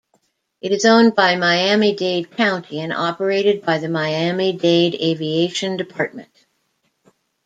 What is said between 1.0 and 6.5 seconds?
by Miami-Dade County and operated by the Miami-Dade Aviation Department.